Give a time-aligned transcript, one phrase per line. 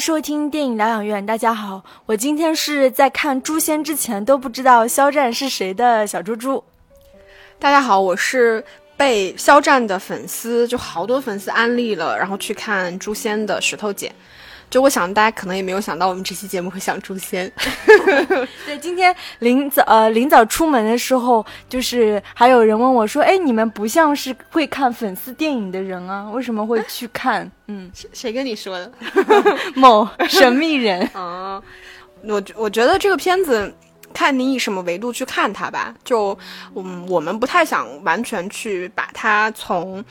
[0.00, 1.24] 收听电影疗养院。
[1.26, 6.64] 大家好，我今天是在看《诛仙》之前都不知道肖战是谁的小猪猪。
[7.58, 8.64] 大家好，我是
[8.96, 14.10] 被肖战的粉丝就好多粉丝安利了，然后去看《诛仙》的石头姐。
[14.70, 17.50] 就我想，大家可能也没有想到我们这期节目会想《诛仙》。
[18.64, 28.92] 对，今天临早呃临早出门的时候，就是还有人问我说：“哎，你们不像是会看粉丝电影的人啊，为什么会去看？”嗯，谁跟你说的？
[29.74, 31.00] 某神秘人。
[31.14, 31.60] 啊，
[32.22, 33.74] 我我觉得这个片子
[34.14, 35.92] 看你以什么维度去看它吧。
[36.04, 36.38] 就
[36.76, 40.04] 嗯，我们不太想完全去把它从。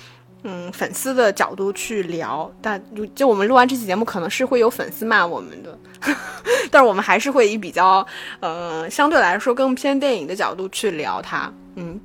[0.44, 5.78] 嗯，粉丝的角度去聊，但就就我们录完这期节目，可能是会有粉丝骂我们的，
[6.72, 8.06] 但是我们还是会以比较
[8.40, 11.52] 呃相对来说更偏电影的角度去聊它。
[11.76, 12.00] 嗯，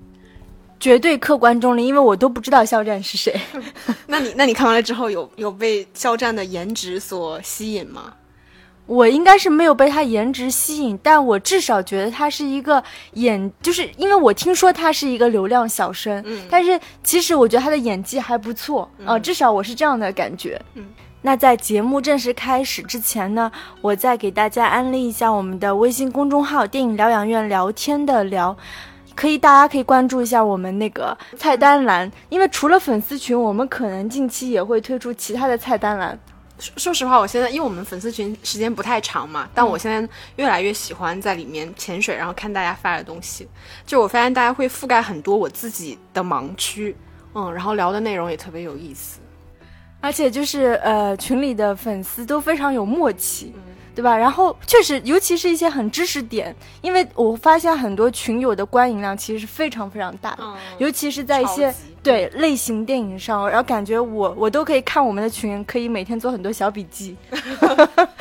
[0.80, 3.40] 绝对客观中立，因为我都不知道肖战是谁。
[4.06, 8.12] 那你那你看完了之后，有有被肖战的颜值所吸引吗？
[8.86, 12.82] 我应该是没有被他颜值吸引，但我至少觉得他是一个
[13.14, 20.60] 演，就是因为我听说他是一个流量小生，嗯，但是其实我觉得他的演技还不错，呃，至少我是这样的感觉。
[20.74, 20.84] 嗯，
[21.22, 28.54] 那在节目正式开始之前呢，我再给大家安利一下我们的微信公众号“电影疗养院聊天的聊”，
[29.16, 36.18] 可以大家可以关注一下我们那个菜单栏，因为除了粉丝群，我们可能近期也会推出其他的菜单栏。
[36.76, 43.48] 说实话，我现在因为我们粉丝群时间不太长嘛，但我现在越来越喜欢在里面潜水，然后看大家发的东西。
[43.86, 46.96] 就我发现大家会覆盖很多我自己的盲区，
[47.34, 49.20] 嗯，然后聊的内容也特别有意思，
[50.00, 53.54] 而且就是呃群里的粉丝都非常有默契。
[53.94, 54.16] 对吧？
[54.16, 60.44] 然后确实，尤其是一些很知识点，因为我发现很多群友的观影量其实是非常非常大的，
[60.78, 61.72] 尤其是在一些
[62.02, 67.16] 对类型电影上，然后感觉我我都可以看我们的群，可以每天做很多小笔记。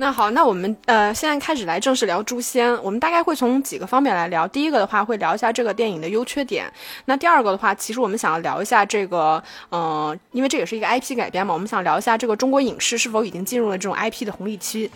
[0.00, 4.48] 那好，那我们呃现在开始来正式聊《诛仙》，我们大概会从几个方面来聊。
[4.48, 6.72] 第一个的话，会聊一下这个电影的优缺点。
[7.04, 14.90] 那第二个的话，其实我们想要聊一下这个，嗯，因为这也是一个 IP 改编嘛，我们想聊一下这个中国影视是否已经进入了这种 IP 的红利期。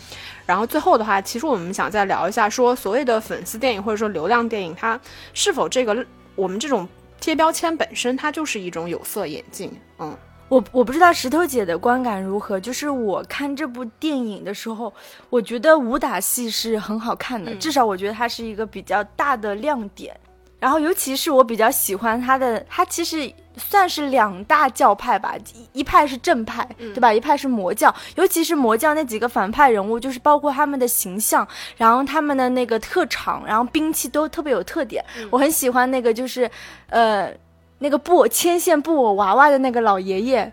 [0.46, 4.98] 然后最后的话，其实我们想再聊一下，说所谓的粉丝电影或者说流量电影，它
[5.34, 5.94] 是否这个
[6.34, 6.88] 我们这种
[7.20, 10.16] 贴标签本身它就是一种有色眼镜，嗯。
[10.48, 14.92] 我我不知道石头姐的观感如何，就是我看这部电影的时候，
[15.30, 20.14] 我觉得武打戏是很好看的，至少我觉得它是一个比较大的亮点。
[20.60, 25.34] 然后，尤其是我比较喜欢它的，它其实算是两大教派吧，
[25.72, 27.12] 一派是正派，对吧？
[27.12, 31.46] 一派是魔教，尤其是魔教那几个反派人物，就是包括他们的形象，
[31.76, 35.04] 然后他们的那个特长，然后兵器都特别有特点。
[35.30, 36.50] 我很喜欢那个，就是
[36.88, 37.30] 呃。
[37.78, 40.52] 那个布牵线布偶娃娃的那个老爷爷，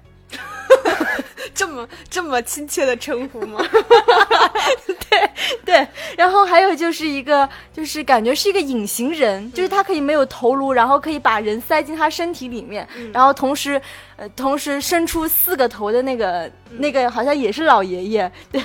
[1.53, 3.59] 这么这么亲切的称呼吗？
[5.09, 5.29] 对
[5.65, 5.87] 对，
[6.17, 13.81] 然后还有就是一个，就是感觉是一个隐形人，就是他可以没有头颅，然后可以把人塞进他身体里面，然后同时
[14.15, 18.61] 呃同时伸出四个头的那个那个好像也是老爷爷，对。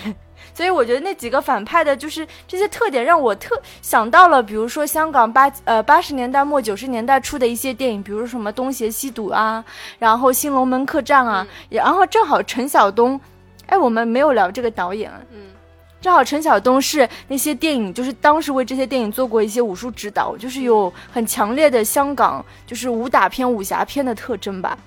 [0.57, 9.63] 所以我觉得那几个反派的，就是这些特点，让我特想到了，比如说香港八呃八十年代末九十年代初的一些电影，比如什么《东邪西毒》啊，
[9.99, 13.21] 然后《新龙门客栈》啊，然后正好陈晓东，
[13.67, 15.41] 哎，我们没有聊这个导演，嗯，
[16.01, 24.79] 正好陈晓东是那些电影，就是当时为这些电影做过一些武术指导，就是有很强烈的香港就是武打片、武侠片的特征吧。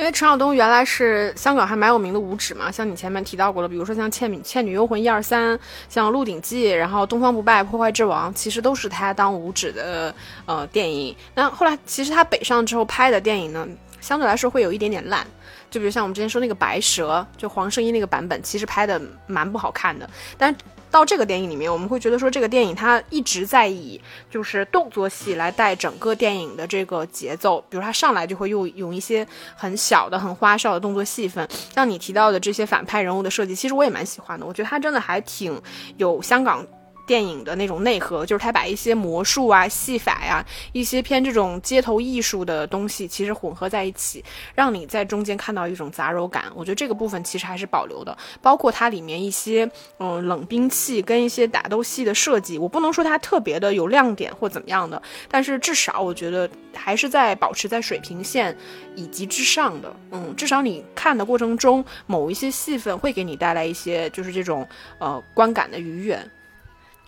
[0.00, 10.14] 因为陈晓东原来是香港还蛮有名的武指嘛，像你前面提到过的，比如说像《倩女倩女幽魂》一二三，像《鹿鼎记》，然后《东方不败》《破坏之王》，其实都是他当武指的
[10.46, 11.14] 呃电影。
[11.34, 13.68] 那后来其实他北上之后拍的电影呢，
[14.00, 15.26] 相对来说会有一点点烂，
[15.70, 20.08] 就比如像我们之前说那个《白蛇》，就黄圣依那个版本，其实拍的蛮不好看的，
[20.38, 20.56] 但。
[20.90, 24.00] 到这个电影里面，我们会觉得说，这个电影它一直在以
[24.30, 34.44] 就是动作戏来带整个电影的这个节奏，比如它上来就会用用一些很小的、很花哨的动作戏份，像你提到的这些反派人物的设计，其实我也蛮喜欢的。
[34.44, 35.60] 我觉得它真的还挺
[35.96, 36.66] 有香港。
[37.10, 44.24] 电影的那种内核，就是他把一些魔术啊、戏法呀、一些偏这种街头艺术的东西，其实混合在一起，
[44.54, 46.44] 让你在中间看到一种杂糅感。
[46.54, 49.68] 我觉得这个部分其实还是保留的，包括它里面一些
[49.98, 58.56] 嗯冷兵器跟一些打斗戏的设计，我不能说它特别的有亮点或怎么样的，但是至少我觉得还是在保持在水平线
[58.94, 59.92] 以及之上的。
[60.12, 64.64] 嗯，至少你看的过程中，某一些戏份会给你带来一些就是这种
[64.98, 66.24] 呃观感的愉悦。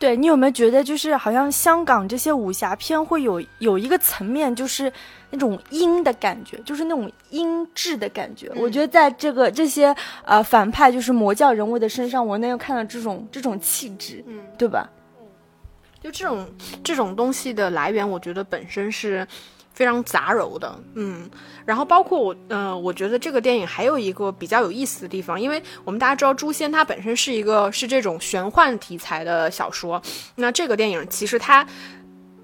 [0.03, 4.93] 对你有没有觉得，就是好像香港这些武侠片会有有一个层面，就是
[5.31, 8.51] 那种阴的感觉，就是那种阴质的感觉。
[8.57, 9.95] 我觉得在这个这些
[10.25, 14.91] 呃反派就是魔教人物的身上，我能够看到这种这种气质，嗯，对吧？
[16.03, 16.49] 就这种
[16.83, 19.25] 这种东西的来源，我觉得本身是。
[19.73, 21.29] 非常杂糅的，嗯，
[21.65, 30.01] 然后包括我，呃，我觉得这个电影还有一个比较有意思的地方，因为我们大家知道《诛仙》它本身是一个是这种玄幻题材的小说，
[30.37, 31.67] 那这个电影其实它。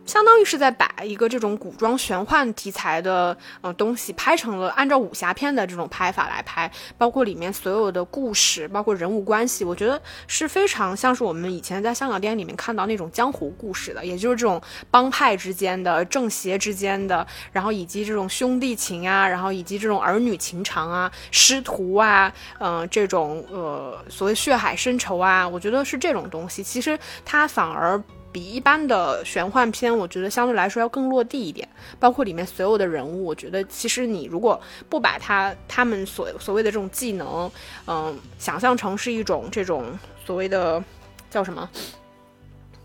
[0.09, 14.59] 相当于是在把一个这种古装玄幻题材的呃东西拍成了按照武侠片的这种拍法来拍，包括里面所有的故事，包括人物关系，我觉得是非常像是我们以前在香港电影里面看到那种江湖故事的，也就是这种
[14.91, 28.03] 帮派之间的、正邪之间的，然后以及这种兄弟情啊，然后以及这种儿女情长啊、师徒啊，嗯，这种呃所谓血海深仇啊，我觉得是这种东西，其实它反而。
[28.31, 31.69] 比一般的玄幻片，我觉得相对来说要更落地一点。
[31.99, 37.51] 包括里面所有的人物，我觉得其实你如果不把他他们所所谓的这种技能，
[37.87, 40.83] 嗯，想象成是一种这种所谓的
[41.31, 41.69] 叫什么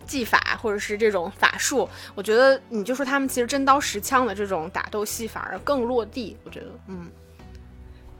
[0.06, 6.38] 技法，或者是这种法术，我觉得你就说他们其实真刀实枪的这种打斗戏反而更落地。
[6.44, 7.10] 我觉得，嗯，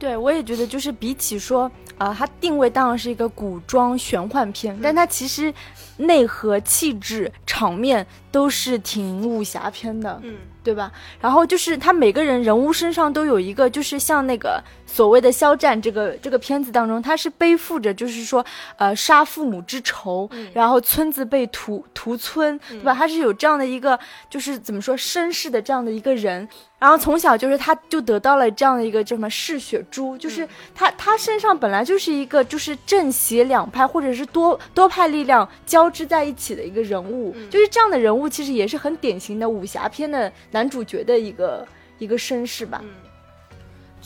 [0.04, 5.52] 对我也觉得，就是比起说，啊，它定位当然是一个古装玄幻片，但它其实。
[5.96, 10.90] 内核、气质、场面都是挺武侠片的，嗯，对吧？
[11.20, 14.60] 然后就是他每个人人物身上都有一个，就是像那个
[14.94, 18.44] 所谓的肖战这个这个片子当中，他是背负着就是说，
[18.76, 22.94] 呃，杀父母之仇，然后村子被屠屠村，对吧？
[22.94, 23.98] 他是有这样的一个，
[24.30, 26.48] 就是怎么说身世的这样的一个人。
[26.78, 30.46] 然后从小就是他，就得到了这样的一个叫什么嗜血珠，就是
[30.76, 41.66] 他他身上本来就是一个就是正邪两派或者是多多派力量交织在一起的一个人物，就是这样的人物其实也是很典型的武侠片的男主角的一个
[41.98, 42.80] 一个身世吧，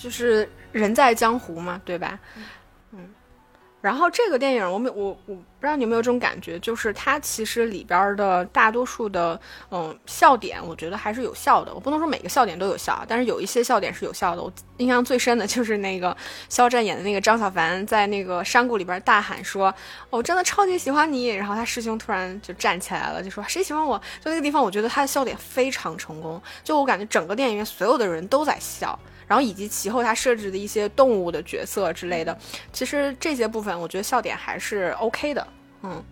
[0.00, 2.18] 就是人在江湖嘛，对吧？
[2.92, 3.08] 嗯，
[3.80, 5.36] 然后这个电影我没我我。
[5.60, 9.40] 不知道你有没有这种感觉，就是它其实里边的大多数的
[9.72, 11.74] 嗯笑点，我觉得还是有效的。
[11.74, 14.42] 我不能说每个笑点都有效，但是有一些笑点是有效的。
[14.44, 16.16] 我印象最深的就是那个
[16.48, 19.74] 肖战演的那个张小凡，在那个山谷里边大喊说
[20.10, 26.40] ：“我真的超级喜欢你。”然后他师兄突然就站起来了，就说：“谁喜欢我？”就那个地方，我觉得他的笑点非常成功。
[26.62, 28.96] 就我感觉整个电影院所有的人都在笑，
[29.28, 32.36] 然后以及其后他设置的一些动物的角色之类的，
[32.72, 35.46] 其实这些部分我觉得笑点还是 OK 的。
[35.82, 36.02] 嗯，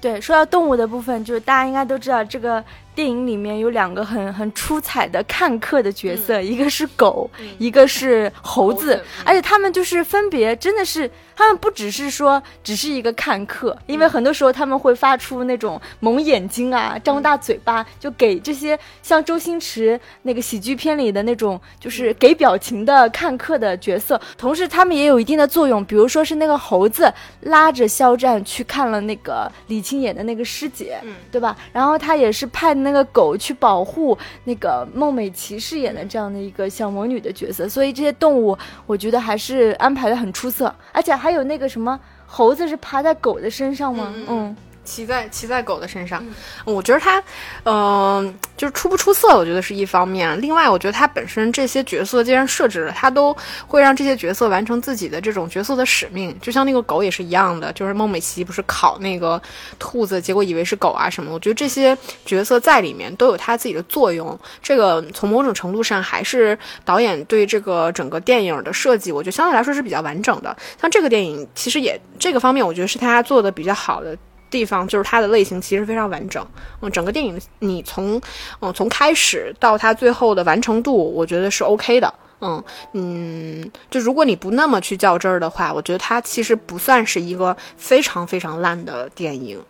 [0.00, 2.62] 对，说到动物的部分，就是大家应该都知道，这个
[2.94, 11.10] 电影里面有两个很很出彩的看客的角色，一个是狗，一个是猴子，而且他们就是分别真的是。
[11.36, 24.20] 他们不只是说只是一个看客，因为很多时候他们会发出那种蒙眼睛啊、张大嘴巴，就给这些像周星驰那个喜剧片里的那种就是给表情的看客的角色。
[24.38, 31.00] 同时，他们也有一定的作用，比如说是那个猴子拉着肖战去看了那个李青演的那个师姐，
[31.32, 31.56] 对吧？
[31.72, 37.68] 然后他也是派那个狗去保护那个孟美岐饰演的这样的一个小魔女的角色。
[37.68, 41.12] 所以这些动物，我觉得还是安排的很出色，而且。
[41.24, 44.12] 还有那个什么猴子是爬在狗的身上吗？
[44.28, 44.54] 嗯。
[44.84, 46.24] 骑在骑在狗的身上，
[46.64, 47.22] 我觉得它，
[47.64, 50.40] 嗯，就是出不出色，我觉得是一方面。
[50.40, 53.34] 另外，我觉得它本身这些角色既然设置了，它都
[53.66, 56.36] 会让这些角色完成自己的这种角色的使命。
[56.40, 59.40] 就像那个狗也是一样的，就是孟美岐不是烤那个
[59.78, 61.32] 兔子，结果以为是狗啊什么。
[61.32, 64.38] 我觉得这些角色在里面都有他自己的作用。
[64.62, 70.54] 这个从某种程度上还是导演对这个整个电影的设计，我觉得相对来说是比较完整的。
[70.80, 74.16] 像这个电影，其实也这个方面，我觉得是他做的比较好的。
[74.54, 76.46] 地方就是它的类型其实非常完整，
[76.80, 78.20] 嗯，整个电影你从
[78.60, 89.60] 嗯从开始到它最后的完成度，我觉得是 OK 的，嗯嗯，就如果你不那么去较真儿的话，我觉得它其实不算是一个非常非常烂的电影。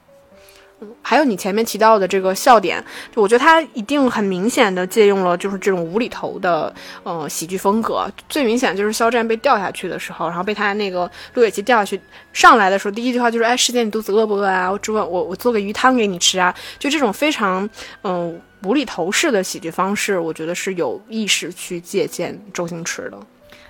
[1.03, 2.83] 还有你前面提到的这个笑点，
[3.14, 6.73] 就我觉得他一定很明显的借用了就是这种无厘头的
[7.03, 8.11] 呃喜剧风格。
[8.29, 12.00] 最明显就是肖战被掉下去的时候，然后被他那个陆伟奇掉下去
[12.33, 14.71] 上来的时候，第一句话就是：“哎，师姐你肚子饿不饿啊？
[14.71, 17.69] 我煮我我做个鱼汤给你吃啊！”就这种非常
[18.03, 23.19] 嗯无厘头式的喜剧方式，我觉得是有意识去借鉴周星驰的。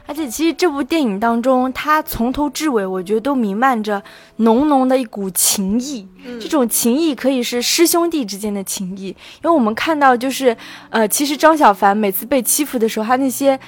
[0.06, 4.02] 而且，其实这部电影当中，他从头至尾，我觉得都弥漫着
[4.36, 6.06] 浓浓的一股情谊。
[6.38, 10.54] 这种情谊可以是师兄弟之间的情谊，因为我们看到，就是
[10.90, 13.58] 呃，其实张小凡每次被欺负的时候，他那些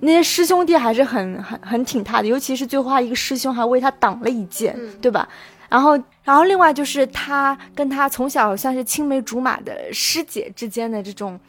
[0.00, 5.26] 那些师兄弟还是很很很挺他的，尤其是最后他一个师兄还为他挡了一剑，对吧？
[5.70, 11.40] 然后，然后另外就是他跟他从小算是青梅竹马的师姐之间的这种。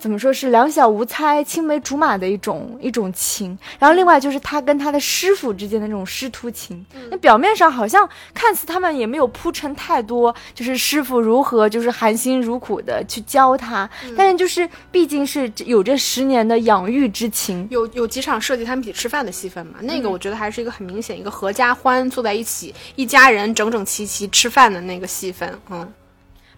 [0.00, 6.84] 怎么说是两小无猜、青梅竹马的一种一种情，然后另外就是他跟他的师傅之间的那种师徒情。
[7.10, 17.68] 那表面上好像看似他们也没有铺陈太多，就是师傅如何就是含辛茹苦的去教他，但是就是毕竟是有这十年的养育之情。
[17.70, 19.74] 有有几场设计他们一起吃饭的戏份嘛？
[19.82, 25.60] 那个我觉得还是一个很明显一个合家欢坐在一起，一家人整整齐齐吃饭的那个戏份。
[25.68, 25.92] 嗯。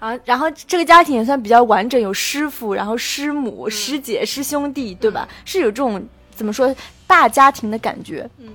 [0.02, 5.28] 啊，然后这个家庭也算比较完整，有师傅，然后师母、师姐、师兄弟，对吧？
[5.44, 6.04] 是有这种
[6.34, 6.74] 怎么说
[7.06, 8.28] 大家庭的感觉。
[8.38, 8.48] 嗯。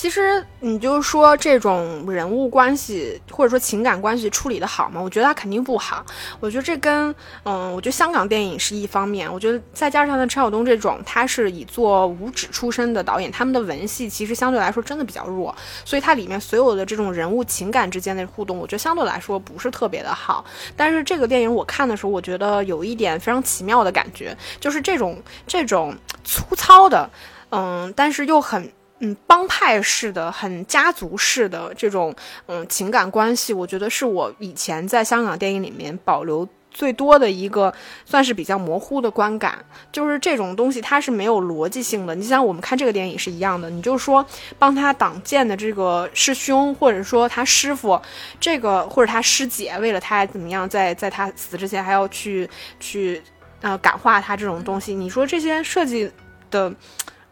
[0.00, 4.98] 其实你就说这种人物关系或者说情感关系处理的好吗？
[4.98, 6.02] 我觉得他肯定不好。
[6.40, 9.30] 我觉得这跟嗯，我觉得香港电影是一方面。
[9.30, 15.54] 我觉得再加上像陈晓东这种，他是以做武指出身的导演，他们的文戏其实相对来说真的比较弱，
[15.84, 20.42] 所以它里面所有的这种人物情感之间的互动，我觉得相对来说不是特别的好。
[20.74, 27.10] 但是这个电影我看的时候，我觉得有一点非常奇妙的感觉，就是这种这种粗糙的，
[27.50, 28.72] 嗯，但是又很。
[29.02, 32.14] 嗯，帮派式的、很家族式的这种
[32.46, 37.72] 嗯情感关系，我觉得是我以前在香港电影里面保留最多的一个，
[38.04, 39.64] 算是比较模糊的观感。
[39.90, 42.14] 就是这种东西它是没有逻辑性的。
[42.14, 44.24] 你像我们看这个电影是一样的，你就说
[44.58, 47.98] 帮他挡箭的这个师兄，或者说他师傅，
[48.38, 52.46] 这个或者他师姐，为了他怎么样，在在他死之前还要去
[52.78, 53.22] 去
[53.62, 56.12] 呃感化他这种东西，你说这些设计
[56.50, 56.70] 的。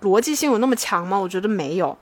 [0.00, 1.18] 逻辑性有那么强吗？
[1.18, 1.96] 我觉得没有，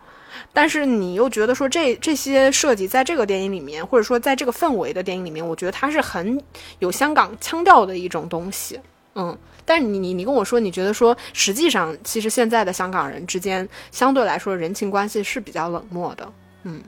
[0.53, 6.39] 但是你又觉得说这这些设计在这个电影里面，或者说在这个氛围的电影里面，我觉得它是很
[6.79, 8.79] 有香港腔调的一种东西。
[9.15, 16.33] 嗯，但你你你跟我说，你觉得说实际上其实现在的香港人之间相对来说人情关系是比较冷漠的。
[16.65, 16.83] 嗯，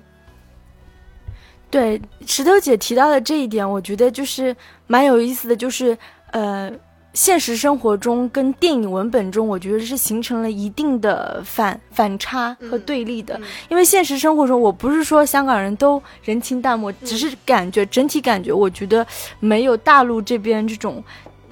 [1.71, 4.55] 对，石头姐提到的这一点，我觉得就是
[4.87, 5.97] 蛮有意思的，就是
[6.33, 6.71] 呃。
[7.15, 13.41] 现实生活中跟电影文本中，我觉得是形成了一定的反反差和对立的。
[13.69, 19.05] 因为现实生活中，我不是说香港人都人情淡漠，只是感觉整体感觉，我觉得
[19.41, 21.03] 没有大陆这边这种，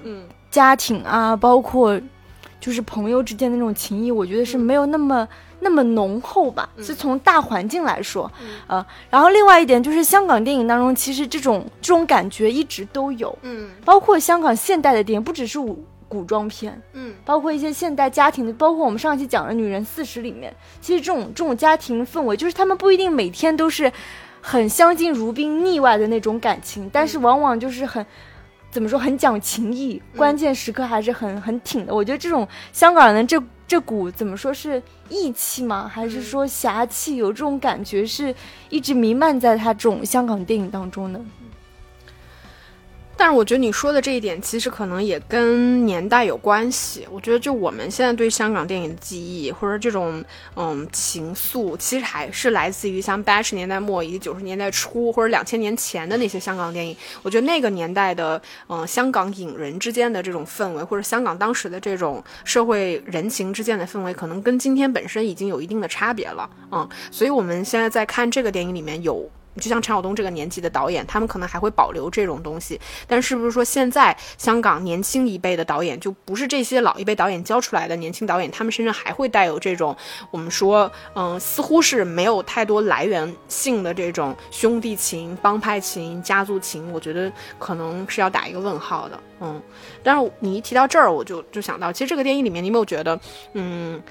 [0.05, 2.01] 嗯，家庭啊，包括
[2.61, 5.27] 就是朋友之间的那种情谊，我觉得是没有那么。
[5.61, 8.31] 那么浓厚吧，是从大环境来说，
[8.67, 23.91] 呃，然后另外一点就是香港电影当中，其实这种这种感觉一直都有，嗯，包括香港现代的电影，不只是古古装片，嗯，包括一些现代家庭的，包括我们上期讲的《女人四十》里面，其实这种这种家庭氛围，就是他们不一定每天都是
[24.41, 28.05] 很相敬如宾、腻歪的那种感情，但是往往就是很。
[28.71, 31.95] 怎么说很讲情义，关键时刻还是很很挺的。
[31.95, 35.91] 我觉得这种香港人的这这股怎么说是义气吗？
[35.93, 37.17] 还是说侠气？
[37.17, 38.35] 有这种感觉是
[38.69, 41.21] 一直弥漫在他这种香港电影当中的。
[43.19, 47.09] 但是我觉得你说的这一点，其实可能也跟年代有关系。
[47.11, 50.23] 我觉得就我们现在对香港电影的记忆，或者这种
[50.55, 56.95] 嗯情愫，其实还是来自于像八十年代末以及九十年代初，或者两千年前的那些香港电影。
[57.23, 66.49] 我觉得那个年代的嗯香港影人之间的这种氛围，或者香港当时的这种社会人情之间的氛围，可能跟今天本身已经有一定的差别了。
[66.71, 69.31] 嗯，所以我们现在在看这个电影里面有。
[69.57, 79.97] 就像陈晓东这个年纪的导演，他们可能还会保留这种东西，但是不是说现在香港年轻一辈的导演，就不是这些老一辈导演教出来的年轻导演，他们身上还会带有这种
[80.31, 89.61] 我们说，嗯，似乎是没有太多来源性的这种兄弟情、帮派情、家族情，我觉得可能是要打一个问号的，嗯。
[90.03, 93.19] 但是你一提到这儿，我就就想到，其实这个电影里面，你有没有觉得，
[93.55, 94.03] 嗯？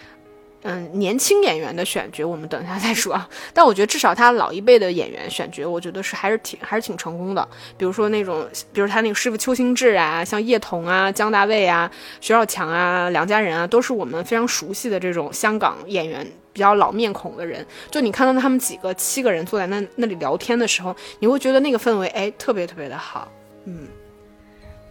[0.68, 3.30] 嗯，年轻演员的选角我们等一下再说啊。
[3.54, 7.48] 但我觉得至少他老一辈的演员选角，我觉得是还是挺还是挺成功的。
[7.78, 8.44] 比如说那种，
[8.74, 17.64] 比如他那个师傅邱兴志啊，像叶童啊、姜大卫啊、徐少强啊、梁家仁啊，都是我们非常熟悉的这种香港演员，比较老面孔的人。
[17.92, 23.32] 就你看到他们几个七个人坐在那那里聊天的时候，你会觉得那个氛围哎特别特别的好，
[23.66, 23.88] 嗯。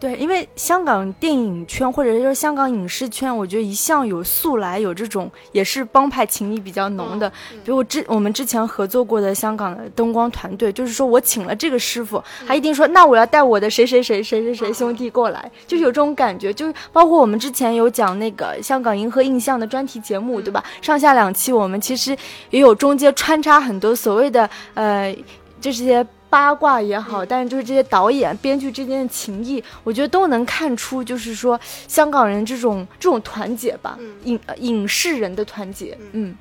[0.01, 7.27] 对，因为香港电影圈或者说香港影视圈，我觉得一向有素来有这种也是帮派情谊比较浓的。
[7.65, 16.53] 比如我之我们之前合作过的香港的灯光团队，就是说我请了这个师傅，他一定说那我要带我的谁谁谁谁谁谁兄弟过来，就是有这种感觉。
[16.53, 20.63] 就是包括我们之前有讲那个香港银河印象的专题节目，对吧？
[20.83, 22.15] 上下两期我们其实
[22.51, 25.17] 也有中间穿插很多所谓的呃
[25.63, 26.07] 这些。
[26.35, 36.35] 八卦也好，但是就是这些导演、编剧之间的情谊，我觉得都能看出，就是说香港人这种这种团结吧，影影视人的团结，嗯。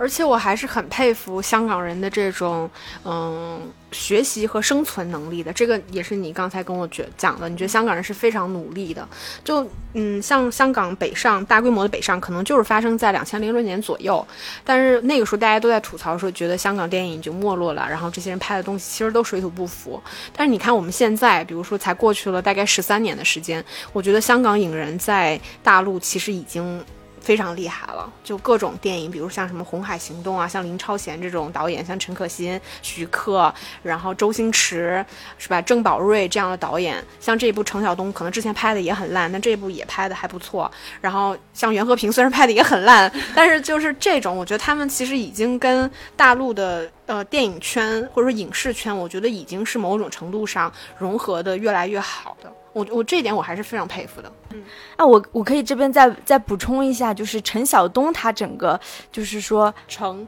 [0.00, 2.70] 而且我还是很佩服香港人的这种，
[3.04, 3.60] 嗯，
[3.92, 5.52] 学习和生存能力的。
[5.52, 9.06] 这个也是你刚才跟我觉讲的，你觉得香港人是非常努力的。
[9.44, 14.26] 就，嗯，像香港北上大规模的北上，可能就是发生在两千零六年左右。
[14.64, 20.02] 但是那个时候大家都在吐槽说，觉得香港电影已经没落了，然后这些人拍的东西其实都水土不服。
[20.34, 26.82] 但是你看我们现在，比如说才过去了大概十三年的时间，我觉得香港影人在大陆其实已经。
[27.20, 35.04] 非常厉害了，就各种电影，比如像什么《红海行动》啊，像林超贤这种导演，像陈可辛、徐克，然后周星驰，
[35.38, 35.60] 是吧？
[35.60, 40.70] 郑宝瑞这样的导演，像这部程晓东，可能之前拍的也很烂，但这部也拍的还不错。
[41.00, 52.52] 然后像袁和平，虽然拍的也很烂，但是就是这种，我觉得他们其实已经跟大陆的呃电影圈或者说影视圈，我觉得已经是某种程度上融合的越来越好的。
[52.72, 54.32] 我我这一点我还是非常佩服的。
[54.52, 54.62] 嗯，
[54.96, 58.78] 啊，我我可以这边再再补充一下，就是陈晓东他整个
[59.10, 60.26] 就是说成。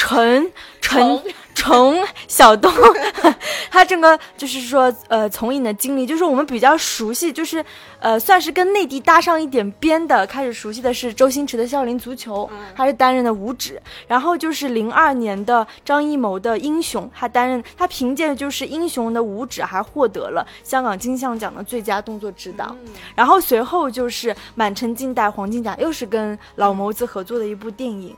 [0.00, 1.20] 陈陈
[1.56, 2.72] 陈晓 东，
[3.68, 7.62] 他整个就是说，呃，从影的经历，就是我们比较熟悉，就是
[7.98, 10.24] 呃，算是跟内地搭上一点边的。
[10.28, 22.74] 开始熟悉的是周星驰的《少林足球》，他是担任的武指，然后就是零二年的张艺谋的《英雄》，他担任，他凭借就是《英雄》的武指，还获得了香港金像奖的最佳动作指导。
[23.16, 28.16] 然后随后就是《满城尽带黄金甲》，又是跟老谋子合作的一部电影。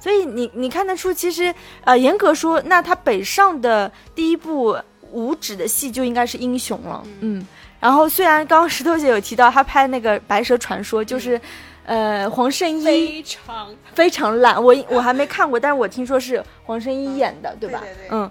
[0.00, 4.76] 所以你你看得出，其实呃，严格说，那他北上的第一部
[5.12, 7.46] 五指的戏就应该是英雄了，嗯。
[7.78, 11.40] 然后虽然刚刚石头姐有提到他拍那个《白蛇传说》，就是，
[11.84, 13.74] 呃，黄圣依非常。
[13.94, 17.82] 非常烂，我我还没看过，但是我听说是黄圣依演的，对吧？
[18.10, 18.30] 嗯。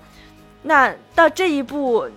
[0.64, 2.04] 那到这一部《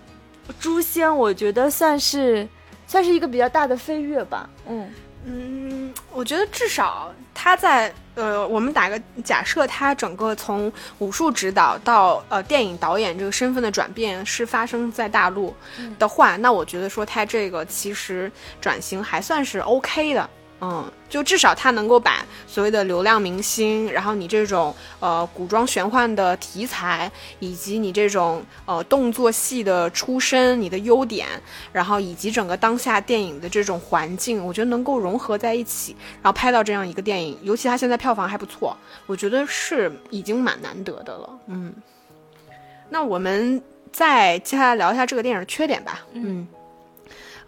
[0.58, 2.48] 诛仙》，我觉得算是
[2.86, 4.90] 算是一个比较大的飞跃吧，嗯
[5.24, 7.92] 嗯，我觉得至少他在。
[8.14, 15.54] 呃，我们打个假设，他整个从武术指导到呃电影导演这个身份的转变是发生在大陆
[16.00, 18.28] 的话，那我觉得说他这个其实
[18.60, 20.28] 转型还算是 OK 的。
[20.60, 31.28] 嗯，就至少他能够把所谓的流量明星，然后你这种呃古装玄幻的题材，以及你这种呃动作戏的出身，你的优点，
[31.72, 41.30] 然后以及整个当下电影的这种环境，我觉得能够融合在一起，然后拍到这样一个电影，尤其它现在票房还不错，我觉得是已经蛮难得的了。
[41.46, 41.72] 嗯，
[42.88, 46.04] 那我们再接下来聊一下这个电影的缺点吧。
[46.12, 46.46] 嗯，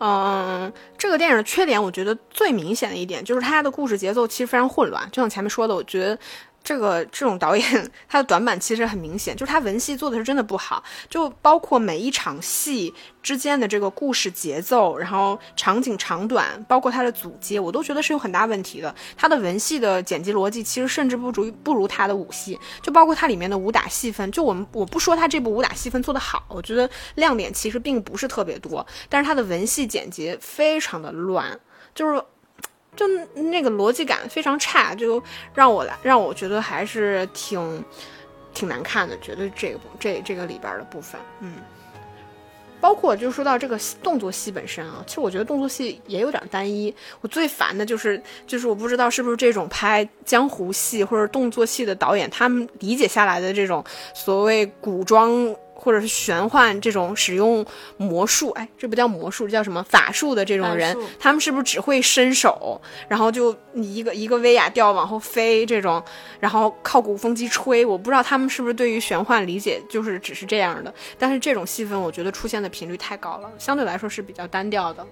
[0.00, 5.08] 嗯这个电影的缺点，我觉得最明显的一点就是它的故事节奏其实非常混乱。
[5.12, 6.18] 就像前面说的，我觉得。
[6.62, 12.92] 这个这种导演，他的短板其实很明显，就是他文戏做的是真的不好，就包括每一场戏
[13.22, 18.94] 之间的这个故事节奏，然后场景长短，包括他的组接，我都觉得是有很大问题的。
[19.16, 31.58] 他的文戏的剪辑逻辑其实甚至不足不如他的武戏，就包括它里面的武打戏份，就我们我不说他这部武打戏份做得好，我觉得亮点其实并不是特别多，但是他的文戏剪辑非常的乱，
[31.94, 32.22] 就是。
[32.96, 35.22] 就那个逻辑感非常差，就
[35.54, 37.84] 让我来让我觉得还是挺
[38.52, 39.18] 挺难看的。
[39.20, 41.54] 觉得这个这这个里边的部分，嗯，
[42.80, 46.94] 包括就说到这个动作戏本身啊，其实我觉得动作戏也有点单一。
[47.20, 55.54] 我最烦的就是就是我不知道是不是这种拍江湖戏或者动作戏的导演，他们理解下来的这种所谓古装。
[55.80, 57.64] 或者是玄幻这种使用
[57.96, 66.02] 魔术，哎，这不叫魔术，这叫什么法术的这种人，他们是不是只会伸手，然后就一个一个威亚吊往后飞这种，
[66.38, 67.84] 然后靠鼓风机吹？
[67.86, 70.92] 我不知道他们是不是对于玄幻理解就是只是这样的。
[71.18, 75.06] 但是这种戏份，我觉得出现的频率太高了，相对来说是比较单调的。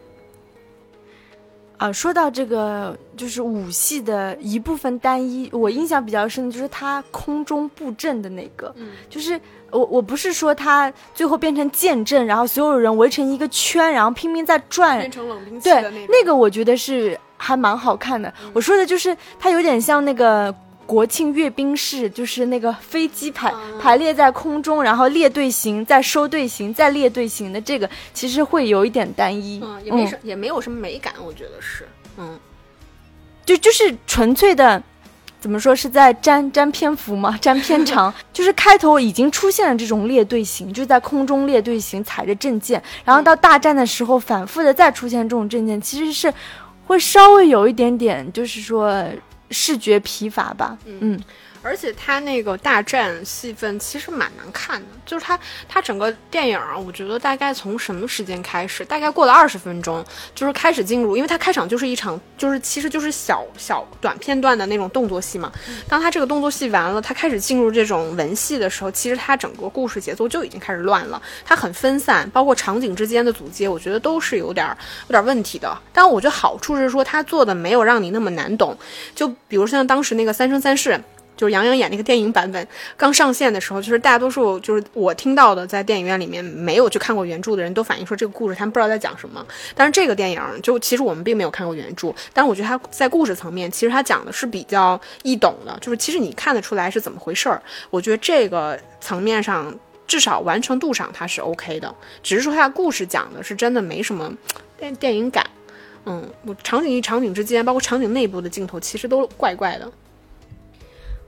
[1.79, 18.33] 啊，说到这个，就是武戏的一部分单一，我印象比较深的就是他空中布阵的那个，嗯，就是我我不是说他最后变成剑阵，然后所有人围成一个圈，然后拼命在转，变成冷兵器的那那个我觉得是还蛮好看的。
[18.53, 20.55] 我说的就是他有点像那个。
[20.88, 32.40] 国庆阅兵式就是那个飞机排排列在空中，然后列队形，再收队形，再列队形的这个，其实会有一点单一，嗯，也没什也没有什么美感，我觉得是，嗯，
[33.44, 34.83] 就就是纯粹的，
[35.38, 46.33] 怎么说是在占占篇幅嘛， 占片长， 就是开头已经出现了这种列队形，就在空中列队形，踩着证件，然后到大战的时候反复的再出现这种证件，其实是
[46.87, 49.05] 会稍微有一点点，就是说。
[49.50, 51.18] 视觉疲乏吧，嗯，
[51.62, 65.53] 而且他那个大战戏份其实蛮难看的，就是他他整个电影啊，我觉得大概从什么时间开始，大概过了二十分钟，就是开始进入，因为他开场就是一场，就是其实就是小小短片段的那种动作戏嘛。
[65.88, 74.66] 当他这个动作戏完了，他开始进入这种文戏的时候，其实他整个故事节奏就已经开始乱了，他很分散，包括场景之间的组接，我觉得都是有点
[75.09, 75.77] 有点问题的。
[75.92, 78.77] 但我觉得好处是说他做的没有让你那么难懂，
[79.14, 80.90] 就比如像当时那个《三生三世》。
[81.38, 89.46] 就是杨洋演那个电影版本刚上线的时候，就是大多数就是我听到的，在电影院里面没有去看过原著的人都反映说这个故事他们不知道在讲什么。
[89.77, 97.62] 但是这个电影就其实我们并没有看过原著，但是我觉得它在故事层面其实它讲的是比较易懂的，就是其实你看得出来是怎么回事儿。
[97.88, 99.72] 我觉得这个层面上
[100.09, 104.33] 至少完成度上它是 OK 的，只是说它故事讲的是真的没什么
[104.77, 105.46] 电电影感。
[106.07, 109.88] 嗯，我场景与场景之间，包括场景内部的镜头，其实都怪怪的。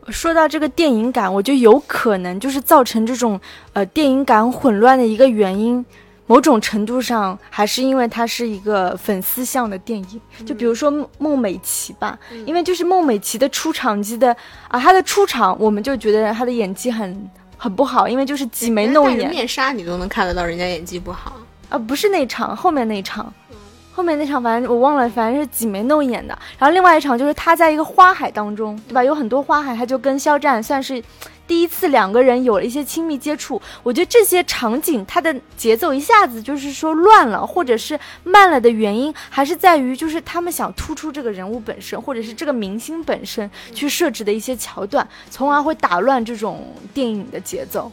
[0.09, 3.41] 说到这个电影感，我就有可能就是造成这种
[3.73, 5.85] 呃电影感混乱的一个原因，
[6.27, 10.21] 某种程度上还是因为它是一个粉丝向的电影。
[10.45, 14.35] 就比如说孟美岐吧，因为就是孟美岐的出场机的
[14.69, 21.37] 啊，她的出场我们就觉得她的演技很很不好，因为就是挤眉弄眼，面纱你都能看得到人家演技不好
[21.69, 23.33] 啊，不是那场，后面那场。
[23.93, 26.37] 后面那场反正我忘了，反正是挤眉弄眼的。
[26.59, 29.05] 然后另外一场就是他在一个花海当中，对吧？
[29.05, 31.03] 有很多花海，他就跟肖战算是
[31.47, 33.61] 第一次两个人有了一些亲密接触。
[33.83, 47.91] 我觉得这些场景它的节奏一下子就是说乱了，或者是慢了的原因，还是在于就是他们想突出这个人物本身，或者是这个明星本身去设置的一些桥段，从而会打乱这种电影的节奏。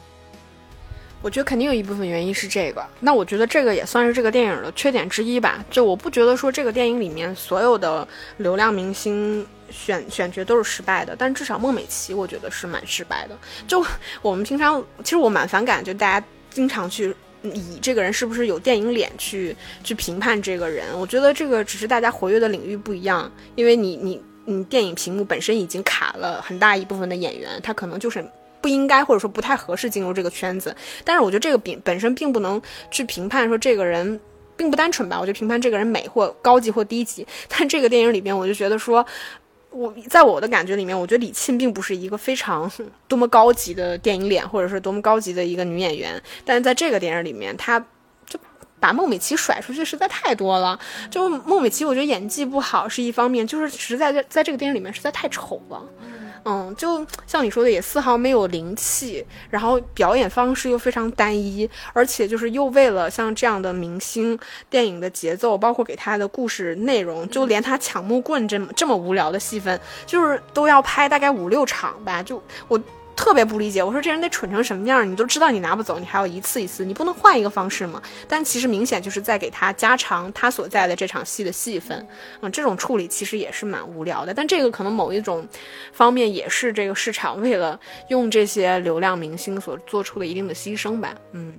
[1.21, 5.65] 我觉得肯定有一部分原因是这个，那我觉得这个也算是这个电影的缺点之一吧。
[5.69, 13.36] 就我不觉得说这个电影里面所有的流量明星选选角都是失败的，但至少孟美岐我觉得是蛮失败的。
[13.67, 13.84] 就
[14.21, 20.86] 我们平常其实我蛮反感，就大家经常去以这个人是不是有电影脸去去评判这个人。
[20.97, 28.23] 我觉得这个只是大家活跃的领域不一样，因为你你你电影屏幕本身已经卡了很大一部分的演员，他可能就是。
[28.67, 30.75] 不应该或者说不太合适进入这个圈子，
[31.06, 34.19] 但是我觉得这个本本身并不能去评判说这个人
[34.58, 35.17] 并不单纯吧。
[35.17, 37.25] 我就评判这个人美或高级或低级。
[37.47, 39.06] 但这个电影里边，我就觉得说，
[39.69, 42.69] 我在我的感觉里面，我觉得李沁并不是一个非常
[43.08, 46.21] 多么高级的电影脸，或者是多么高级的一个女演员。
[46.43, 47.80] 但是在这个电影里面，她
[48.25, 48.38] 就
[48.82, 50.77] 把孟美岐甩出去实在太多了。
[51.10, 55.82] 就孟美岐，我觉得演技不好是一方面，就是实在在在这个电影里面实在太丑了。
[56.49, 72.79] 嗯，就像你说的，也丝毫没有灵气，然后表演方式又非常单一，而且就是又为了像这样的明星电影的节奏，包括给他的故事内容，就连他抢木棍这么这么无聊的戏份，就是都要拍大概五六场吧，就我。
[73.17, 75.12] 特别不理解，我说这人得蠢成什么样？
[75.12, 78.01] 你都知道你拿不走，你还要一次一次，你不能换一个方式吗？
[78.27, 82.08] 但其实明显就是在给他加长他所在的这场戏的戏份，
[82.41, 84.34] 嗯，这种处理其实也是蛮无聊的。
[84.34, 85.45] 但这个可能某一种
[85.91, 87.77] 方面也是这个市场为了
[88.10, 91.53] 用这些流量明星所做出的一定的牺牲吧，嗯。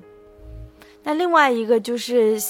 [1.03, 2.41] 那另外一个就是。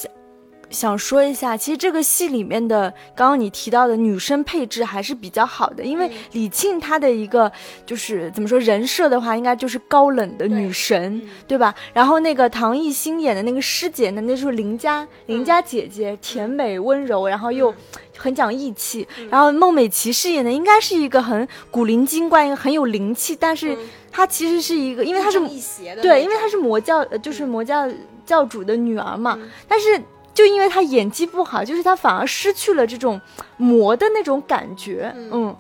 [0.70, 7.50] 想说一下，其实这个戏里面的刚刚你提到的女生配置还是比较好的，因为李沁她的一个
[7.86, 11.74] 就是怎么说人设的话，应该就是高冷的女神，对吧？
[11.94, 17.74] 然后那个唐艺昕演的那个师姐呢，那就是邻家邻家姐姐，甜美温柔，然后又
[18.16, 19.08] 很讲义气。
[19.30, 23.76] 然后孟美岐饰演的应该是一个很古灵精怪、一个很有灵气，但是
[24.12, 25.40] 她其实是一个，因为她是
[26.02, 27.88] 对，因为她是魔教，就是魔教
[28.26, 29.98] 教主的女儿嘛，但是。
[30.38, 33.20] 就因为他演技不好，就是他反而失去了这种
[33.56, 35.56] 魔的那种感觉，嗯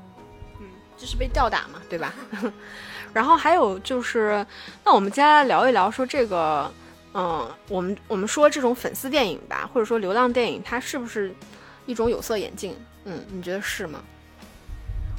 [0.60, 2.14] 嗯，就是被吊打嘛，对吧？
[3.12, 4.46] 然后还有就是，
[4.84, 6.72] 那我们接下来聊一聊，说这个，
[7.12, 11.34] 嗯，我们我们说这种粉丝电影吧，或者说流浪电影，它是不是
[11.84, 12.76] 一种有色眼镜？
[13.04, 13.98] 嗯，你觉得是吗？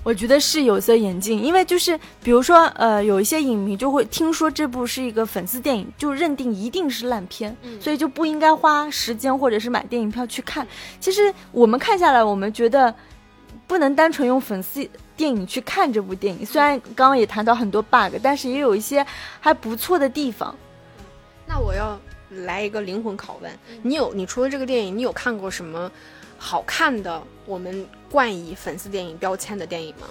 [0.04, 10.66] 我觉得是有色眼镜，因为就是比如说，呃，有一些影迷就会听说这部是一个粉丝电影，就认定一定是烂片，所以就不应该花时间或者是买电影票去看。
[11.00, 12.94] 其实我们看下来，我们觉得
[13.68, 16.46] 不能单纯用粉丝电影去看这部电影。
[16.46, 19.06] 虽然刚刚也谈到很多 bug，但是也有一些
[19.40, 20.56] 还不错的地方。
[21.46, 22.00] 那我要
[22.46, 23.52] 来一个灵魂拷问：
[23.84, 25.92] 你有你除了这个电影，你有看过什么
[26.39, 27.21] 好看的？
[27.45, 27.86] 我们。
[28.12, 30.08] 冠以粉丝电影标签的电影吗？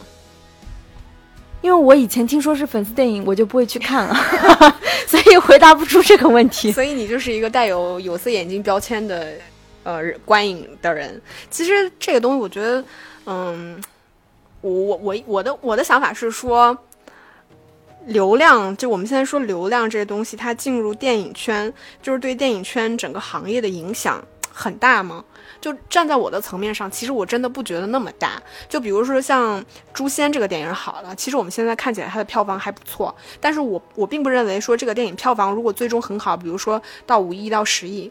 [1.60, 4.14] 因为我以前听说是粉丝电影，我就不会去看了，
[5.04, 6.70] 所以回答不出这个问题。
[6.70, 9.32] 所以你就是一个带有有色眼镜标签的
[9.82, 11.20] 呃观影的人。
[11.50, 12.84] 其实这个东西，我觉得，
[13.26, 13.82] 嗯，
[14.60, 16.78] 我我我我的我的想法是说，
[18.06, 25.24] 流量，就我们现在说流量这些东西，它进入电影圈，就是对电影圈整个行业的影响很大吗？
[25.60, 28.42] 就站在我的层面上，其实我真的不觉得那么大。
[28.68, 29.60] 就比如说像
[29.92, 38.10] 《诛仙》这个电影好了，其实我们现在看起来它的票房还不错，但是我我并不认为说这个电影票房如果最终很好，比如说到五亿到十亿，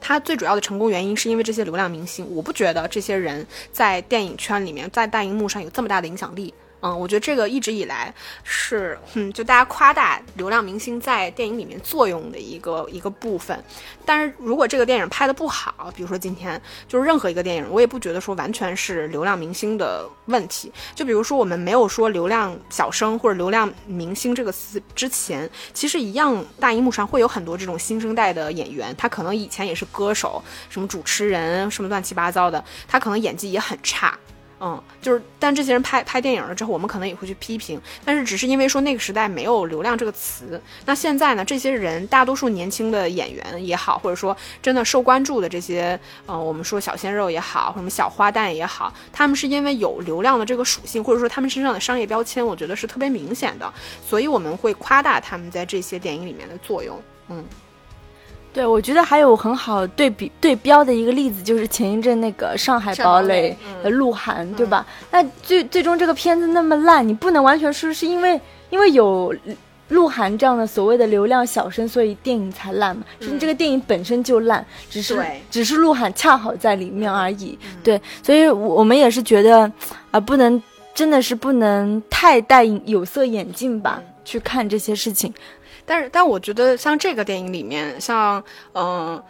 [0.00, 2.26] 它最主要的成功原因是因为这些流量明星。
[2.34, 6.54] 我不觉得这些人在电影圈里面，在大荧幕上有这么大的影响力。
[6.80, 8.14] 嗯，我觉得这个一直以来
[8.44, 13.62] 是，嗯，就大家夸大流量明星在电影里面作用的一个一个部分。
[14.04, 20.72] 但是如果这个电影拍的不好，比如说今天就是任何一个电影，我也不觉得说完全是流量明星的问题。
[20.94, 34.16] 就比如说我们没有说流量小生或者流量明星这个词之前，其实一样大荧幕上会有很多这种新生代的演员，他可能以前也是歌手，什么主持人，什么乱七八糟的，他可能演技也很差。
[34.60, 40.60] 嗯，就是，但这些人拍拍电影了之后，我们可能也会去批评，但是只是因为说那个时代没有流量这个词。
[40.84, 53.72] 那现在呢，这些人大多数年轻的演员也好，或者说真的受关注的这些，嗯，我们说小鲜肉也好，什么小花旦也好，他们是因为有流量的这个属性，或者说他们身上的商业标签，我觉得是特别明显的，
[54.04, 57.00] 所以我们会夸大他们在这些电影里面的作用。
[57.28, 57.44] 嗯。
[58.58, 64.84] 对，我觉得还有很好对比对标的一个例子，就是前一阵那个《上海堡垒》的鹿晗，对吧？
[65.12, 68.40] 那最最终这个片子那么烂，你不能完全说是因为
[68.70, 69.32] 因为有
[69.90, 73.04] 鹿晗这样的所谓的流量小生，所以电影才烂嘛？
[73.20, 77.56] 是这个电影本身就烂，只是只是鹿晗恰好在里面而已。
[77.84, 79.70] 对，所以我们也是觉得
[80.10, 80.60] 啊，不能
[80.92, 85.32] 真的是不能太戴有色眼镜吧，去看这些事情。
[85.88, 89.20] 但是，但我觉得像这个电影里面，像嗯，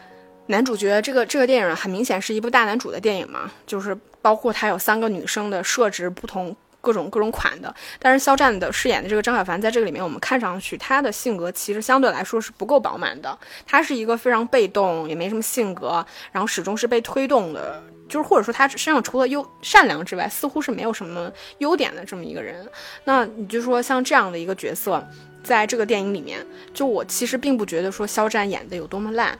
[0.46, 7.72] 男主角这个这个电影很明显是一部大男主的电影嘛，就是包括他有三个女生的设置不同各种各种款的。
[8.00, 22.66] 但是肖战的饰演的这个张小凡在这个里面，我们看上去他的性格其实相对来说是不够饱满的，他是一个非常被动，也没什么性格，然后始终是被推动的，就是或者说他身上除了优善良之外，似乎是没有什么优点的这么一个人。
[23.04, 25.06] 那你就说像这样的一个角色。
[25.48, 29.36] 在这个电影里面，就我其实并不觉得说肖战演的有多么烂，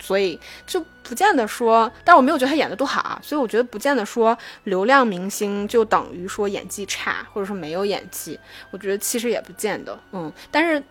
[0.00, 10.82] 所以就不见得说，但我没有觉得他演的多好啊，所以我觉得不见得说流量明星就等于说演技差，或者说没有演技，我觉得其实也不见得，嗯，但是。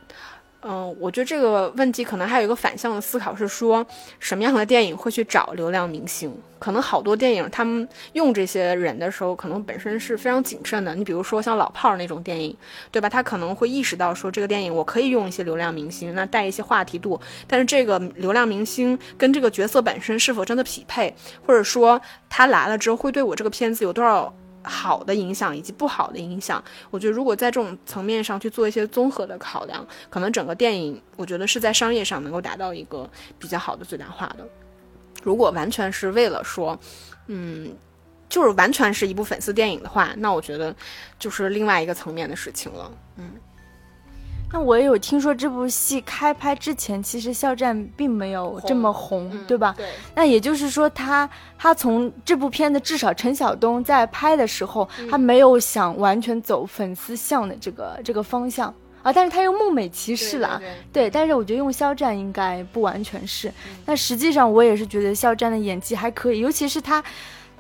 [0.66, 3.86] 嗯，我觉得这个问题可能还有一个反向的思考，是说
[4.20, 6.34] 什么样的电影会去找流量明星？
[6.58, 10.96] 可能好多电影他们用这些人的时候，可能本身是非常谨慎的。
[10.96, 12.56] 你比如说像老炮儿那种电影，
[12.90, 13.10] 对吧？
[13.10, 21.14] 他可能会意识到说这个电影我可以用一些流量明星，那带一些话题度，但是这个流量明星跟这个角色本身是否真的匹配，
[21.46, 22.00] 或者说
[22.30, 24.34] 他来了之后会对我这个片子有多少？
[24.64, 34.48] 好的影响以及不好的影响，我觉得如果在这种层面上去做一些综合的考量，可能整个电影我觉得是在商业上能够达到一个比较好的最大化的。
[35.22, 36.80] 如果完全是为了说，
[37.28, 37.76] 嗯，
[38.28, 40.76] 就是完全是一部粉丝电影的话，那我觉得
[41.20, 43.32] 就是另外一个层面的事情了，嗯。
[44.54, 49.74] 那我也有听说，这部戏开拍之前，其实肖战并没有这么红，对吧？
[49.76, 49.88] 对。
[50.14, 59.12] 那也就是说，他他从这部片子，至少陈晓东在拍的时候，他没有想完全走粉丝向的这个这个方向啊。
[59.12, 60.62] 但是他又梦美其事了，
[60.94, 61.10] 对。
[61.10, 63.52] 但是我觉得用肖战应该不完全是。
[63.88, 67.04] 那实际上我也是觉得肖战的演技还可以，尤其是他，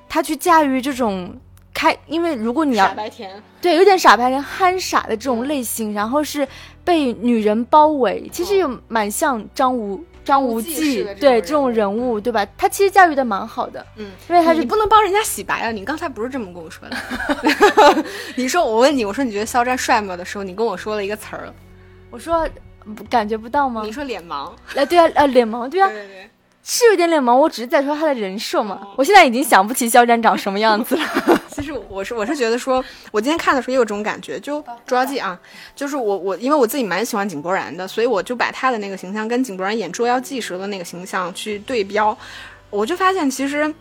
[0.07, 1.35] 他去驾驭这种。
[1.73, 6.47] 开，因为如果你要傻白甜，对，有点傻白甜、憨傻的这种类型，然后是
[6.83, 12.45] 被女人包围，其实又蛮像张无张无忌，对这种人物，对吧？
[12.57, 15.71] 他其实驾驭的蛮好的，嗯，因为他是你不能帮人家洗白啊！
[15.71, 16.95] 你刚才不是这么跟我说的？
[18.35, 21.53] 你说我问你，我说你觉得肖战帅吗的时候，你跟我说了一个词儿，
[22.09, 22.47] 我说
[23.09, 23.81] 感觉不到吗？
[23.83, 24.51] 你说脸盲？
[24.75, 25.87] 哎，对啊，呃，脸盲，对啊。
[25.89, 26.29] 对对对。
[26.63, 28.79] 是有点脸盲，我只是在说他的人设嘛。
[28.95, 31.03] 我现在已经想不起肖战长什么样子了。
[31.51, 35.37] 其实我是我是觉得说，我今天看的时候也有这种感觉，就《捉妖记》啊，
[35.75, 42.17] 就是我我因为我自己蛮喜欢井柏然的，所以我就把他的那个形象跟井柏然演《捉妖记》时候的那个形象去对标，
[42.69, 43.71] 我就发现其实，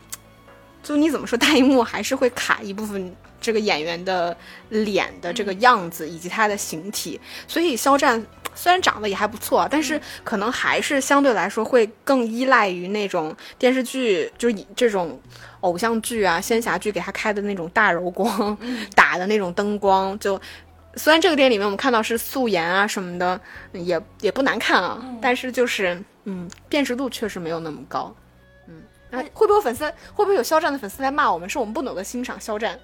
[0.83, 4.37] 就你怎么说，大荧幕还是会卡一部分这个演员的
[4.69, 8.27] 脸的这个样子以及他的形体，所以肖战。
[8.63, 15.21] 虽然长得也还不错，但是可能还是相对来说会更依赖于那种电视剧，就是以这种
[15.63, 18.57] 偶像剧啊、仙侠剧给他开的那种大柔光
[18.95, 20.17] 打的那种灯光。
[20.21, 20.41] 就
[20.95, 23.41] 虽然这个电影里面我们看到是素颜啊什么的，
[23.73, 28.15] 也也不难看啊，但是就是嗯，辨识度确实没有那么高。
[28.69, 29.85] 嗯，那会不会有粉丝？
[30.15, 31.51] 会不会有肖战的粉丝来骂我们？
[31.51, 32.79] 是我们不懂得欣赏肖战？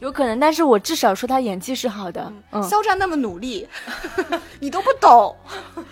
[0.00, 2.32] 有可能，但是我至少说他演技是好的。
[2.52, 3.66] 嗯，肖战那么努力，
[4.60, 5.34] 你都不懂。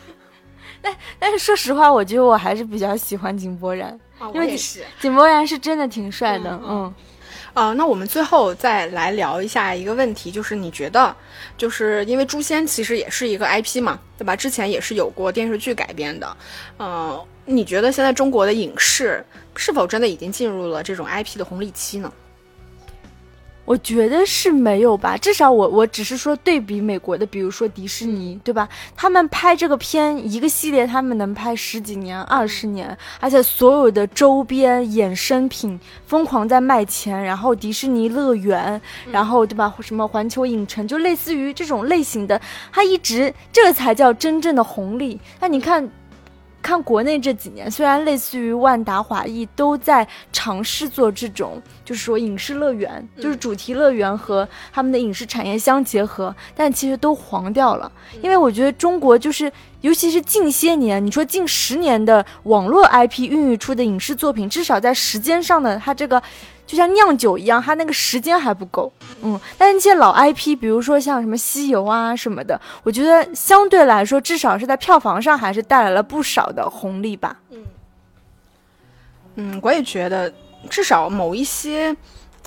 [0.83, 3.99] 但但是说实话，我觉得我还是比较喜欢井柏然，
[4.35, 6.51] 因为是井柏然是真的挺帅的。
[6.63, 6.93] 嗯。
[7.55, 11.15] 啊，那我们最后再来聊一下一个问题，就是你觉得，
[11.57, 14.35] 就是因为《诛仙》其实也是一个 IP 嘛，对吧？
[14.35, 16.37] 之前也是有过电视剧改编的，
[16.81, 22.13] 嗯，你觉得现在中国的影视是否真的已经进入了这种 IP 的红利期呢？
[23.65, 28.69] 我觉得是没有吧，至少我我只是说对比美国的，比如说迪士尼，对吧？
[28.95, 39.75] 他们拍这个片一个系列，他们能拍十几年、二十年，而且所有的周边衍生品疯狂在卖钱，然后迪士尼乐园，然后对吧？
[39.81, 45.19] 什么环球影城，就类似于这种类型的，它一直这才叫真正的红利。
[45.41, 45.91] 那你看。
[46.65, 57.93] 看国内这几年，虽然类似于万达、华谊都在尝试做这种，就是说影视乐园，就是主题乐园和他们的影视产业相结合，但其实都黄掉了。
[58.23, 66.23] 因为我觉得中国就是，尤其是近些年，你说近十年的网络 IP 孕育出的影视作品，至少在时间上的它这个。
[66.67, 77.37] 就像酿酒一样，它那个时间还不够，嗯，但是那些老 IP，比如说像什么西游啊什么的，我觉得相对来说，至少是在票房上还是带来了不少的红利吧。
[77.51, 77.63] 嗯，
[79.37, 80.33] 嗯，我也觉得，
[80.71, 81.95] 至少某一些。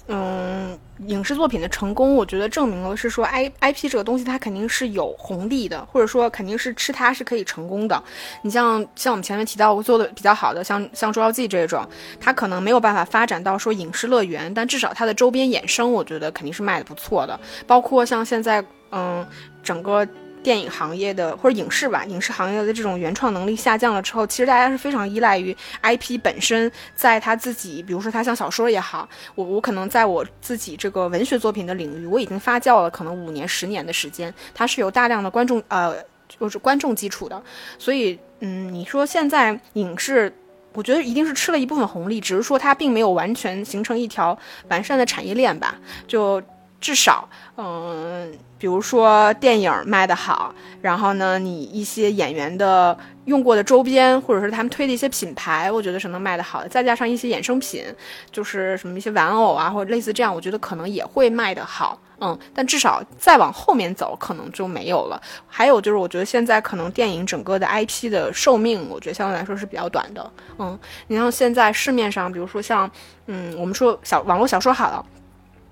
[0.10, 8.04] 嗯，影视作品的成功，我觉得证明了是说，I I P 这个东西它肯定是有红利的，或者说肯定是吃它是可以成功的。
[8.42, 11.88] 你像像我们前面提到过做的比较好的，像像《捉妖记》这种，
[12.20, 17.40] 它可能没有办法发展到说影视乐园，但至少它的周边衍生，我觉得肯定是卖的不错的。
[17.68, 19.26] 包括像现在，嗯，
[19.62, 20.08] 整个。
[20.48, 29.06] 电影行业的或者影视吧，影视行业的这种原创能力下降了之后，其实大家是非常依赖于 IP 本身，在他自己，比如说他像小说也好，
[29.36, 35.94] 我我可能在我自己这个文学作品的领域，我已经发酵了可能五年、十年的时间，它是有大量的观众呃，
[36.30, 37.44] 就是观众基础的，
[37.78, 40.34] 所以嗯，你说现在影视，
[40.72, 45.76] 我觉得一定是吃了一部分红利，只是说它并没有完全形成一条完善的产业链吧，
[46.08, 46.42] 就。
[46.80, 56.70] 至少，嗯，比如说电影卖得好，然后呢，你一些演员的用过的周边，或者是他们推的一些品牌，我觉得是能卖得好的。
[56.70, 57.84] 再加上一些衍生品，
[58.32, 62.00] 就是什么一些玩偶啊，或者类似这样，我觉得可能也会卖得好。
[62.20, 65.22] 嗯，但至少再往后面走，可能就没有了。
[65.48, 70.32] 还有就是，我觉得现在可能电影整个的 IP 的寿命，我觉得相对来说是比较短的。
[70.58, 72.90] 嗯，你像现在市面上，比如说像，
[73.28, 75.06] 嗯，我们说小网络小说好了。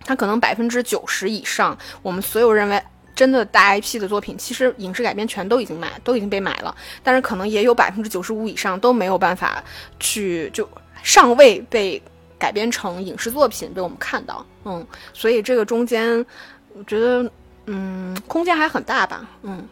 [0.06, 2.82] 它可能百分之九十以上，我们所有认为
[3.16, 6.76] 真的大 IP 的作品，其实影视改编全都已经买，都已经被买了。
[7.02, 9.64] 但是可能也有百分之九十五以上都没有办法
[10.00, 10.68] 去，就
[11.02, 12.02] 尚未被
[12.38, 14.46] 改编成影视作品被我们看到。
[14.66, 16.26] 嗯，所以这个中间，
[16.74, 17.32] 我觉得，
[17.68, 19.26] 嗯，空间还很大吧。
[19.44, 19.66] 嗯，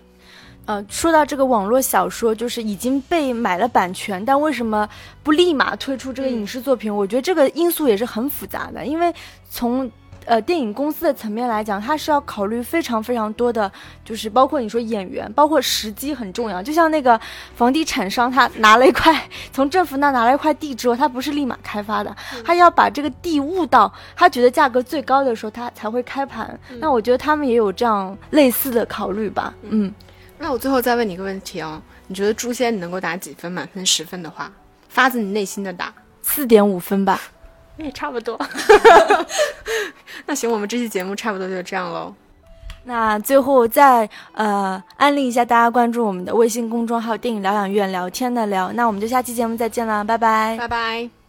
[0.66, 4.88] 呃，说到这个网络小说，就是已经被买了版权，但为什么
[5.22, 6.96] 不立马推出这个影视作品？
[6.96, 9.14] 我觉得这个因素也是很复杂的，因为
[9.50, 9.92] 从
[10.26, 13.72] 呃，电影公司的层面来讲，它是要考虑非常非常多的，
[14.06, 16.62] 就是包括你说演员，包括时机很重要。
[16.62, 17.20] 就像那个
[17.56, 19.14] 房地产商，他拿了一块
[19.52, 26.60] 从政府那拿了一块地之后，他不是立马开发的，他要把这个地悟到他觉得价格最高的时候，他才会开盘。
[26.80, 29.54] 那我觉得他们也有这样类似的考虑吧。
[29.64, 29.94] 嗯，
[30.38, 33.52] 那我最后再问你一个问题哦，你觉得《诛仙》你能够打几分？
[33.52, 34.52] 满分十分的话，
[34.90, 37.20] 发自你内心的打，四点五分吧。
[37.78, 38.40] 也差不多，
[40.26, 42.14] 那行，我们这期节目差不多就这样喽。
[42.86, 48.72] 那最后再呃安利一下，大家关注我们的微信公众号“电影疗养院”，聊天的聊。
[48.74, 51.23] 那我们就下期节目再见了，拜拜，拜拜。